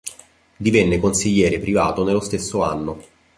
[0.57, 2.97] Divenne consigliere privato nello stesso anno.